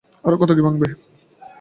আরও 0.23 0.35
কত 0.37 0.51
কী 0.57 0.61
ভাঙবে। 0.65 0.87